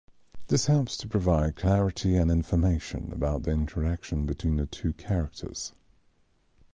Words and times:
This 0.47 0.65
helps 0.65 0.97
to 0.97 1.07
provide 1.07 1.55
clarity 1.57 2.15
and 2.17 2.31
information 2.31 3.11
about 3.13 3.43
the 3.43 3.51
interaction 3.51 4.25
between 4.25 4.55
the 4.55 4.65
two 4.65 4.93
characters. 4.93 5.73